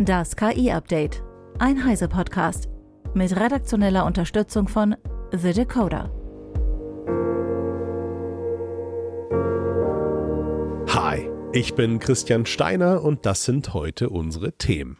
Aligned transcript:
Das 0.00 0.36
KI-Update. 0.36 1.24
Ein 1.58 1.84
Heise-Podcast. 1.84 2.68
Mit 3.14 3.34
redaktioneller 3.34 4.06
Unterstützung 4.06 4.68
von 4.68 4.94
The 5.32 5.52
Decoder. 5.52 6.12
Hi, 10.94 11.28
ich 11.52 11.74
bin 11.74 11.98
Christian 11.98 12.46
Steiner 12.46 13.02
und 13.02 13.26
das 13.26 13.44
sind 13.44 13.74
heute 13.74 14.08
unsere 14.10 14.52
Themen. 14.52 14.98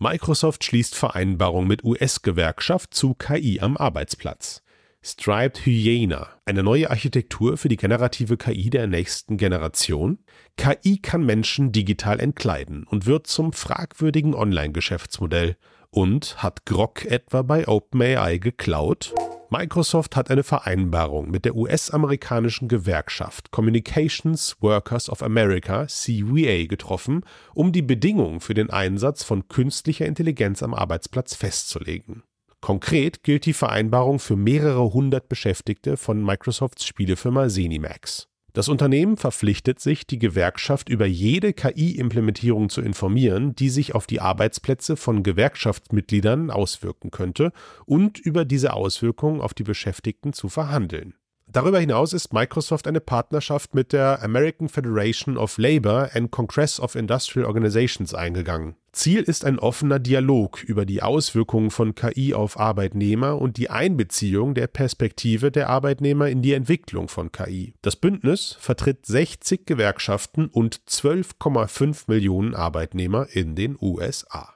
Microsoft 0.00 0.64
schließt 0.64 0.96
Vereinbarung 0.96 1.68
mit 1.68 1.84
US-Gewerkschaft 1.84 2.92
zu 2.92 3.14
KI 3.14 3.60
am 3.60 3.76
Arbeitsplatz. 3.76 4.64
Striped 5.02 5.64
Hyena, 5.64 6.28
eine 6.44 6.62
neue 6.62 6.90
Architektur 6.90 7.56
für 7.56 7.68
die 7.68 7.78
generative 7.78 8.36
KI 8.36 8.68
der 8.68 8.86
nächsten 8.86 9.38
Generation. 9.38 10.18
KI 10.58 10.98
kann 10.98 11.24
Menschen 11.24 11.72
digital 11.72 12.20
entkleiden 12.20 12.84
und 12.84 13.06
wird 13.06 13.26
zum 13.26 13.54
fragwürdigen 13.54 14.34
Online-Geschäftsmodell. 14.34 15.56
Und 15.88 16.42
hat 16.42 16.66
Grok 16.66 17.06
etwa 17.06 17.40
bei 17.40 17.66
OpenAI 17.66 18.36
geklaut? 18.36 19.14
Microsoft 19.48 20.16
hat 20.16 20.30
eine 20.30 20.44
Vereinbarung 20.44 21.30
mit 21.30 21.46
der 21.46 21.56
US-amerikanischen 21.56 22.68
Gewerkschaft 22.68 23.50
Communications 23.50 24.56
Workers 24.60 25.08
of 25.08 25.22
America 25.22 25.86
CWA 25.88 26.66
getroffen, 26.66 27.24
um 27.54 27.72
die 27.72 27.82
Bedingungen 27.82 28.40
für 28.40 28.54
den 28.54 28.70
Einsatz 28.70 29.24
von 29.24 29.48
künstlicher 29.48 30.06
Intelligenz 30.06 30.62
am 30.62 30.74
Arbeitsplatz 30.74 31.34
festzulegen. 31.34 32.22
Konkret 32.60 33.22
gilt 33.22 33.46
die 33.46 33.54
Vereinbarung 33.54 34.18
für 34.18 34.36
mehrere 34.36 34.92
hundert 34.92 35.28
Beschäftigte 35.28 35.96
von 35.96 36.22
Microsofts 36.22 36.84
Spielefirma 36.84 37.48
Zenimax. 37.48 38.28
Das 38.52 38.68
Unternehmen 38.68 39.16
verpflichtet 39.16 39.78
sich, 39.78 40.06
die 40.06 40.18
Gewerkschaft 40.18 40.88
über 40.88 41.06
jede 41.06 41.52
KI-Implementierung 41.52 42.68
zu 42.68 42.80
informieren, 42.80 43.54
die 43.54 43.70
sich 43.70 43.94
auf 43.94 44.08
die 44.08 44.20
Arbeitsplätze 44.20 44.96
von 44.96 45.22
Gewerkschaftsmitgliedern 45.22 46.50
auswirken 46.50 47.12
könnte 47.12 47.52
und 47.86 48.18
über 48.18 48.44
diese 48.44 48.72
Auswirkungen 48.72 49.40
auf 49.40 49.54
die 49.54 49.62
Beschäftigten 49.62 50.32
zu 50.32 50.48
verhandeln. 50.48 51.14
Darüber 51.52 51.80
hinaus 51.80 52.12
ist 52.12 52.32
Microsoft 52.32 52.86
eine 52.86 53.00
Partnerschaft 53.00 53.74
mit 53.74 53.92
der 53.92 54.22
American 54.22 54.68
Federation 54.68 55.36
of 55.36 55.58
Labor 55.58 56.10
and 56.14 56.30
Congress 56.30 56.78
of 56.78 56.94
Industrial 56.94 57.44
Organizations 57.44 58.14
eingegangen. 58.14 58.76
Ziel 58.92 59.22
ist 59.22 59.44
ein 59.44 59.58
offener 59.58 59.98
Dialog 59.98 60.62
über 60.62 60.84
die 60.84 61.02
Auswirkungen 61.02 61.70
von 61.70 61.94
KI 61.94 62.34
auf 62.34 62.58
Arbeitnehmer 62.58 63.40
und 63.40 63.56
die 63.56 63.68
Einbeziehung 63.70 64.54
der 64.54 64.68
Perspektive 64.68 65.50
der 65.50 65.68
Arbeitnehmer 65.68 66.28
in 66.28 66.42
die 66.42 66.52
Entwicklung 66.52 67.08
von 67.08 67.32
KI. 67.32 67.74
Das 67.82 67.96
Bündnis 67.96 68.56
vertritt 68.60 69.06
60 69.06 69.66
Gewerkschaften 69.66 70.46
und 70.46 70.82
12,5 70.88 72.04
Millionen 72.06 72.54
Arbeitnehmer 72.54 73.26
in 73.32 73.56
den 73.56 73.76
USA. 73.80 74.54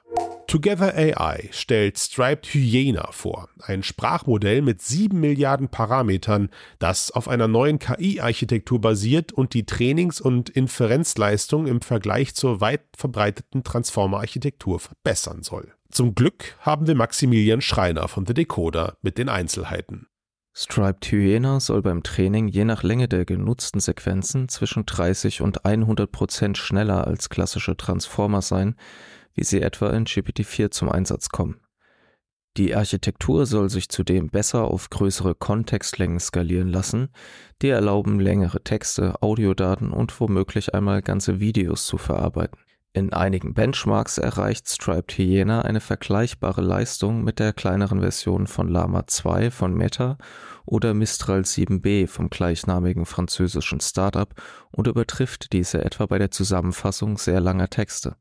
Together 0.55 0.95
AI 0.95 1.49
stellt 1.51 1.97
Striped 1.97 2.45
Hyena 2.45 3.09
vor, 3.11 3.49
ein 3.59 3.83
Sprachmodell 3.83 4.61
mit 4.61 4.81
sieben 4.81 5.19
Milliarden 5.19 5.67
Parametern, 5.67 6.47
das 6.79 7.11
auf 7.11 7.27
einer 7.27 7.49
neuen 7.49 7.77
KI-Architektur 7.77 8.79
basiert 8.79 9.33
und 9.33 9.53
die 9.53 9.65
Trainings- 9.65 10.21
und 10.21 10.49
Inferenzleistung 10.49 11.67
im 11.67 11.81
Vergleich 11.81 12.35
zur 12.35 12.61
weit 12.61 12.83
verbreiteten 12.95 13.65
Transformer-Architektur 13.65 14.79
verbessern 14.79 15.43
soll. 15.43 15.73
Zum 15.91 16.15
Glück 16.15 16.55
haben 16.61 16.87
wir 16.87 16.95
Maximilian 16.95 17.59
Schreiner 17.59 18.07
von 18.07 18.25
The 18.25 18.33
Decoder 18.33 18.95
mit 19.01 19.17
den 19.17 19.27
Einzelheiten. 19.27 20.07
Striped 20.53 21.11
Hyena 21.11 21.59
soll 21.59 21.81
beim 21.81 22.01
Training 22.01 22.47
je 22.47 22.63
nach 22.63 22.81
Länge 22.81 23.09
der 23.09 23.25
genutzten 23.25 23.81
Sequenzen 23.81 24.47
zwischen 24.47 24.85
30 24.85 25.41
und 25.41 25.65
100 25.65 26.09
Prozent 26.09 26.57
schneller 26.57 27.05
als 27.05 27.29
klassische 27.29 27.75
Transformer 27.75 28.41
sein, 28.41 28.77
wie 29.35 29.43
sie 29.43 29.61
etwa 29.61 29.91
in 29.91 30.05
GPT-4 30.05 30.71
zum 30.71 30.89
Einsatz 30.89 31.29
kommen. 31.29 31.59
Die 32.57 32.73
Architektur 32.73 33.45
soll 33.45 33.69
sich 33.69 33.89
zudem 33.89 34.29
besser 34.29 34.63
auf 34.63 34.89
größere 34.89 35.35
Kontextlängen 35.35 36.21
skalieren 36.21 36.69
lassen, 36.69 37.09
die 37.61 37.67
erlauben, 37.67 38.19
längere 38.21 38.63
Texte, 38.63 39.21
Audiodaten 39.21 39.91
und 39.91 40.17
womöglich 40.21 40.73
einmal 40.73 41.01
ganze 41.01 41.41
Videos 41.41 41.85
zu 41.85 41.97
verarbeiten. 41.97 42.57
In 42.93 43.11
einigen 43.11 43.53
Benchmarks 43.53 44.17
erreicht 44.17 44.69
Striped 44.69 45.11
Hyena 45.17 45.63
eine 45.63 45.81
vergleichbare 45.81 46.61
Leistung 46.61 47.25
mit 47.25 47.39
der 47.39 47.51
kleineren 47.51 47.99
Version 47.99 48.47
von 48.47 48.69
Lama 48.69 49.05
2 49.05 49.51
von 49.51 49.73
Meta 49.73 50.17
oder 50.65 50.93
Mistral 50.93 51.41
7b 51.41 52.07
vom 52.07 52.29
gleichnamigen 52.29 53.05
französischen 53.05 53.81
Startup 53.81 54.33
und 54.71 54.87
übertrifft 54.87 55.51
diese 55.51 55.83
etwa 55.83 56.05
bei 56.05 56.19
der 56.19 56.31
Zusammenfassung 56.31 57.17
sehr 57.17 57.41
langer 57.41 57.69
Texte. 57.69 58.15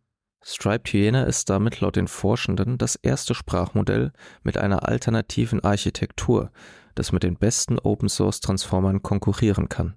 Striped 0.47 0.93
Hyena 0.93 1.25
ist 1.25 1.49
damit 1.49 1.81
laut 1.81 1.97
den 1.97 2.07
Forschenden 2.07 2.77
das 2.77 2.97
erste 2.97 3.35
Sprachmodell 3.35 4.13
mit 4.43 4.59
einer 4.59 4.87
alternativen 4.87 5.65
Architektur, 5.65 6.51
das 6.95 7.13
mit 7.13 7.23
den 7.23 7.37
besten 7.37 7.79
Open-Source-Transformern 7.79 9.03
konkurrieren 9.03 9.71
kann. 9.71 9.95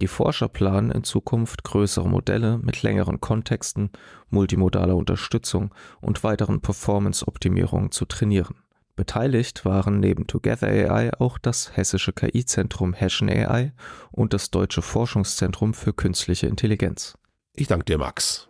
Die 0.00 0.06
Forscher 0.06 0.48
planen 0.48 0.92
in 0.92 1.02
Zukunft 1.02 1.64
größere 1.64 2.08
Modelle 2.08 2.58
mit 2.58 2.82
längeren 2.82 3.20
Kontexten, 3.20 3.90
multimodaler 4.30 4.94
Unterstützung 4.94 5.74
und 6.00 6.22
weiteren 6.22 6.60
Performance-Optimierungen 6.60 7.90
zu 7.90 8.04
trainieren. 8.04 8.54
Beteiligt 8.94 9.64
waren 9.64 9.98
neben 9.98 10.28
Together 10.28 10.68
AI 10.68 11.12
auch 11.18 11.38
das 11.38 11.76
hessische 11.76 12.12
KI-Zentrum 12.12 12.92
Hessian 12.92 13.28
AI 13.28 13.72
und 14.12 14.34
das 14.34 14.50
Deutsche 14.50 14.82
Forschungszentrum 14.82 15.74
für 15.74 15.92
Künstliche 15.92 16.46
Intelligenz. 16.46 17.18
Ich 17.54 17.66
danke 17.66 17.84
dir, 17.84 17.98
Max. 17.98 18.48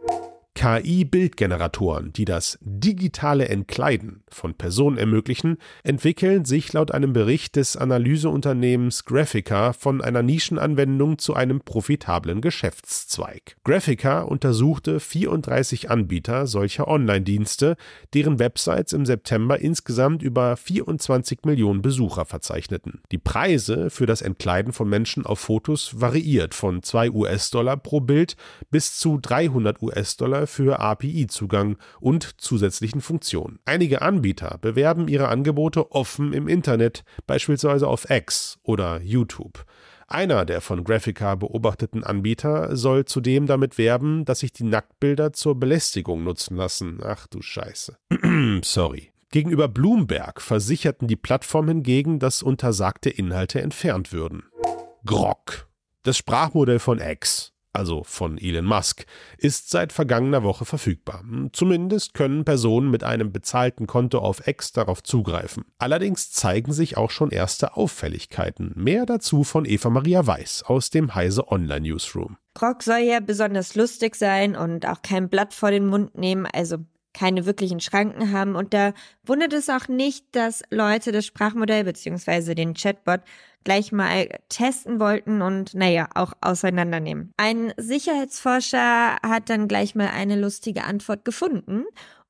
KI-Bildgeneratoren, 0.54 2.12
die 2.12 2.26
das 2.26 2.58
digitale 2.60 3.48
Entkleiden 3.48 4.22
von 4.28 4.54
Personen 4.54 4.98
ermöglichen, 4.98 5.56
entwickeln 5.82 6.44
sich 6.44 6.72
laut 6.72 6.92
einem 6.92 7.12
Bericht 7.12 7.56
des 7.56 7.76
Analyseunternehmens 7.76 9.04
Graphica 9.04 9.72
von 9.72 10.02
einer 10.02 10.22
Nischenanwendung 10.22 11.18
zu 11.18 11.34
einem 11.34 11.60
profitablen 11.60 12.42
Geschäftszweig. 12.42 13.56
Graphica 13.64 14.20
untersuchte 14.20 15.00
34 15.00 15.90
Anbieter 15.90 16.46
solcher 16.46 16.86
Online-Dienste, 16.86 17.76
deren 18.12 18.38
Websites 18.38 18.92
im 18.92 19.06
September 19.06 19.58
insgesamt 19.58 20.22
über 20.22 20.56
24 20.56 21.40
Millionen 21.44 21.80
Besucher 21.80 22.26
verzeichneten. 22.26 23.00
Die 23.10 23.18
Preise 23.18 23.88
für 23.88 24.06
das 24.06 24.20
Entkleiden 24.20 24.72
von 24.72 24.88
Menschen 24.88 25.24
auf 25.24 25.40
Fotos 25.40 26.00
variiert 26.00 26.54
von 26.54 26.82
2 26.82 27.10
US-Dollar 27.10 27.78
pro 27.78 28.00
Bild 28.00 28.36
bis 28.70 28.98
zu 28.98 29.18
300 29.20 29.80
US-Dollar 29.80 30.41
für 30.46 30.80
API-Zugang 30.80 31.76
und 32.00 32.40
zusätzlichen 32.40 33.00
Funktionen. 33.00 33.58
Einige 33.64 34.02
Anbieter 34.02 34.58
bewerben 34.60 35.08
ihre 35.08 35.28
Angebote 35.28 35.92
offen 35.92 36.32
im 36.32 36.48
Internet, 36.48 37.04
beispielsweise 37.26 37.88
auf 37.88 38.10
X 38.10 38.58
oder 38.62 39.00
YouTube. 39.02 39.64
Einer 40.08 40.44
der 40.44 40.60
von 40.60 40.84
Graphica 40.84 41.36
beobachteten 41.36 42.04
Anbieter 42.04 42.76
soll 42.76 43.06
zudem 43.06 43.46
damit 43.46 43.78
werben, 43.78 44.24
dass 44.26 44.40
sich 44.40 44.52
die 44.52 44.64
Nacktbilder 44.64 45.32
zur 45.32 45.58
Belästigung 45.58 46.22
nutzen 46.22 46.56
lassen. 46.56 47.00
Ach 47.02 47.26
du 47.26 47.40
Scheiße. 47.40 47.96
Sorry. 48.62 49.10
Gegenüber 49.30 49.68
Bloomberg 49.68 50.42
versicherten 50.42 51.08
die 51.08 51.16
Plattformen 51.16 51.76
hingegen, 51.76 52.18
dass 52.18 52.42
untersagte 52.42 53.08
Inhalte 53.08 53.62
entfernt 53.62 54.12
würden. 54.12 54.42
Grok. 55.06 55.66
Das 56.02 56.18
Sprachmodell 56.18 56.78
von 56.78 57.00
X 57.00 57.51
also 57.72 58.04
von 58.04 58.38
Elon 58.38 58.64
Musk, 58.64 59.06
ist 59.38 59.70
seit 59.70 59.92
vergangener 59.92 60.42
Woche 60.42 60.64
verfügbar. 60.64 61.24
Zumindest 61.52 62.14
können 62.14 62.44
Personen 62.44 62.90
mit 62.90 63.04
einem 63.04 63.32
bezahlten 63.32 63.86
Konto 63.86 64.18
auf 64.18 64.46
X 64.46 64.72
darauf 64.72 65.02
zugreifen. 65.02 65.64
Allerdings 65.78 66.32
zeigen 66.32 66.72
sich 66.72 66.96
auch 66.96 67.10
schon 67.10 67.30
erste 67.30 67.76
Auffälligkeiten. 67.76 68.72
Mehr 68.76 69.06
dazu 69.06 69.44
von 69.44 69.64
Eva 69.64 69.90
Maria 69.90 70.26
Weiß 70.26 70.64
aus 70.64 70.90
dem 70.90 71.14
Heise 71.14 71.48
Online 71.50 71.80
Newsroom. 71.80 72.36
Grog 72.54 72.82
soll 72.82 72.98
ja 72.98 73.20
besonders 73.20 73.74
lustig 73.74 74.14
sein 74.14 74.56
und 74.56 74.86
auch 74.86 75.00
kein 75.02 75.28
Blatt 75.30 75.54
vor 75.54 75.70
den 75.70 75.86
Mund 75.86 76.16
nehmen, 76.18 76.46
also 76.46 76.76
keine 77.14 77.46
wirklichen 77.46 77.80
Schranken 77.80 78.32
haben. 78.32 78.56
Und 78.56 78.74
da 78.74 78.92
wundert 79.24 79.52
es 79.52 79.68
auch 79.68 79.88
nicht, 79.88 80.24
dass 80.32 80.62
Leute 80.70 81.12
das 81.12 81.26
Sprachmodell 81.26 81.84
bzw. 81.84 82.54
den 82.54 82.74
Chatbot 82.74 83.20
gleich 83.64 83.92
mal 83.92 84.28
testen 84.48 84.98
wollten 84.98 85.42
und 85.42 85.74
naja, 85.74 86.08
auch 86.14 86.32
auseinandernehmen. 86.40 87.32
Ein 87.36 87.72
Sicherheitsforscher 87.76 89.16
hat 89.22 89.50
dann 89.50 89.68
gleich 89.68 89.94
mal 89.94 90.08
eine 90.08 90.38
lustige 90.40 90.84
Antwort 90.84 91.24
gefunden. 91.24 91.84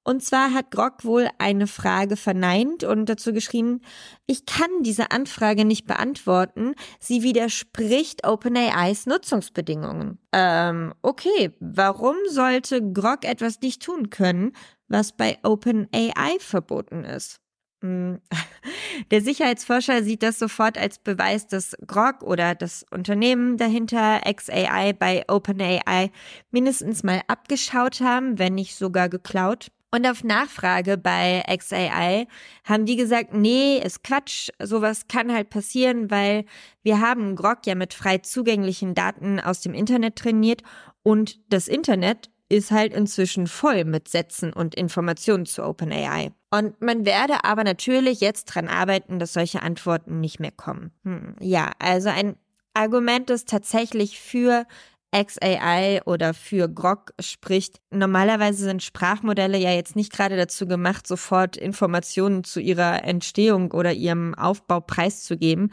Und 0.05 0.23
zwar 0.23 0.53
hat 0.53 0.73
Grog 0.73 1.05
wohl 1.05 1.29
eine 1.39 1.67
Frage 1.69 2.17
verneint 2.17 2.83
und 2.83 3.07
dazu 3.07 3.33
geschrieben, 3.33 3.81
ich 4.27 4.47
kann 4.47 4.71
diese 4.83 5.13
Anfrage 5.13 5.65
nicht 5.65 5.87
beantworten. 5.87 6.75
Sie 6.99 7.23
widerspricht 7.23 8.27
OpenAIs 8.27 9.07
Nutzungsbedingungen. 9.07 10.19
Ähm, 10.33 10.93
okay, 11.03 11.53
warum 11.61 12.17
sollte 12.29 12.83
Grog 12.93 13.25
etwas 13.25 13.61
nicht 13.61 13.83
tun 13.83 14.11
können, 14.11 14.53
was 14.89 15.17
bei 15.17 15.39
OpenAI 15.45 16.39
verboten 16.41 17.05
ist? 17.05 17.39
Hm. 17.83 18.21
Der 19.11 19.21
Sicherheitsforscher 19.21 20.03
sieht 20.03 20.23
das 20.23 20.39
sofort 20.39 20.79
als 20.79 20.99
Beweis, 20.99 21.47
dass 21.47 21.77
Grog 21.87 22.23
oder 22.23 22.55
das 22.55 22.85
Unternehmen 22.91 23.57
dahinter 23.57 24.21
XAI 24.21 24.93
bei 24.93 25.25
OpenAI 25.29 26.11
mindestens 26.51 27.03
mal 27.03 27.23
abgeschaut 27.27 28.01
haben, 28.01 28.39
wenn 28.39 28.55
nicht 28.55 28.77
sogar 28.77 29.09
geklaut. 29.09 29.71
Und 29.95 30.07
auf 30.07 30.25
Nachfrage 30.25 30.97
bei 30.97 31.43
XAI 31.55 32.27
haben 32.65 32.87
die 32.87 32.97
gesagt, 32.97 33.35
nee, 33.35 33.77
ist 33.77 34.03
Quatsch, 34.03 34.49
sowas 34.59 35.07
kann 35.07 35.31
halt 35.31 35.51
passieren, 35.51 36.11
weil 36.11 36.47
wir 36.83 37.01
haben 37.01 37.37
Grog 37.37 37.67
ja 37.67 37.75
mit 37.75 37.93
frei 37.93 38.19
zugänglichen 38.19 38.95
Daten 38.95 39.39
aus 39.39 39.61
dem 39.61 39.75
Internet 39.75 40.17
trainiert 40.17 40.63
und 41.03 41.39
das 41.53 41.69
Internet 41.69 42.31
ist 42.49 42.71
halt 42.71 42.95
inzwischen 42.95 43.47
voll 43.47 43.85
mit 43.85 44.09
Sätzen 44.09 44.53
und 44.53 44.75
Informationen 44.75 45.47
zu 45.47 45.63
OpenAI. 45.63 46.33
Und 46.51 46.81
man 46.81 47.05
werde 47.07 47.45
aber 47.45 47.65
natürlich 47.65 48.21
jetzt 48.21 48.45
dran 48.47 48.69
arbeiten, 48.69 49.19
dass 49.19 49.33
solche 49.33 49.63
Antworten 49.63 50.21
nicht 50.21 50.39
mehr 50.41 50.53
kommen. 50.53 50.91
Hm, 51.05 51.37
ja, 51.41 51.71
also 51.79 52.09
ein 52.09 52.37
Argument, 52.75 53.31
das 53.31 53.45
tatsächlich 53.45 54.21
für 54.21 54.67
XAI 55.15 56.01
oder 56.07 56.35
für 56.35 56.69
Grog 56.69 57.13
spricht. 57.21 57.81
Normalerweise 57.91 58.65
sind 58.65 58.83
Sprachmodelle 58.83 59.59
ja 59.59 59.71
jetzt 59.71 59.95
nicht 59.95 60.13
gerade 60.13 60.37
dazu 60.37 60.67
gemacht, 60.67 61.07
sofort 61.07 61.57
Informationen 61.57 62.45
zu 62.45 62.61
ihrer 62.61 63.05
Entstehung 63.05 63.73
oder 63.73 63.93
ihrem 63.93 64.35
Aufbau 64.35 64.81
preiszugeben. 64.81 65.73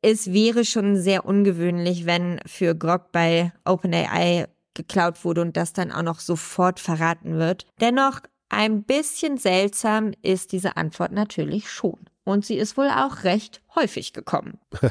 Es 0.00 0.32
wäre 0.32 0.64
schon 0.64 0.96
sehr 0.96 1.24
ungewöhnlich, 1.24 2.06
wenn 2.06 2.40
für 2.46 2.74
Grog 2.74 3.12
bei 3.12 3.52
OpenAI 3.64 4.46
geklaut 4.74 5.24
wurde 5.24 5.42
und 5.42 5.56
das 5.56 5.72
dann 5.72 5.92
auch 5.92 6.02
noch 6.02 6.20
sofort 6.20 6.80
verraten 6.80 7.38
wird. 7.38 7.66
Dennoch 7.80 8.20
ein 8.48 8.84
bisschen 8.84 9.38
seltsam 9.38 10.12
ist 10.22 10.52
diese 10.52 10.76
Antwort 10.76 11.12
natürlich 11.12 11.70
schon. 11.70 11.98
Und 12.24 12.44
sie 12.44 12.56
ist 12.56 12.76
wohl 12.76 12.88
auch 12.88 13.24
recht 13.24 13.62
häufig 13.74 14.12
gekommen. 14.12 14.60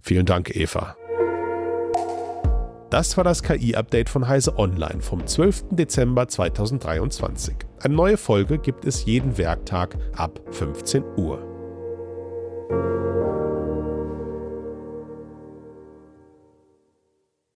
Vielen 0.00 0.26
Dank, 0.26 0.54
Eva. 0.54 0.96
Das 2.90 3.16
war 3.16 3.24
das 3.24 3.42
KI-Update 3.42 4.08
von 4.08 4.28
Heise 4.28 4.58
Online 4.58 5.02
vom 5.02 5.26
12. 5.26 5.64
Dezember 5.70 6.28
2023. 6.28 7.56
Eine 7.80 7.94
neue 7.94 8.16
Folge 8.16 8.58
gibt 8.58 8.84
es 8.84 9.04
jeden 9.04 9.36
Werktag 9.38 9.96
ab 10.14 10.40
15 10.52 11.02
Uhr. 11.16 11.42